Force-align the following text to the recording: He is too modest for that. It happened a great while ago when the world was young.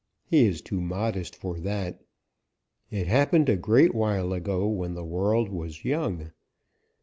He 0.25 0.47
is 0.47 0.63
too 0.63 0.81
modest 0.81 1.35
for 1.35 1.59
that. 1.59 2.01
It 2.89 3.05
happened 3.05 3.49
a 3.49 3.55
great 3.55 3.93
while 3.93 4.33
ago 4.33 4.67
when 4.67 4.95
the 4.95 5.05
world 5.05 5.49
was 5.49 5.85
young. 5.85 6.31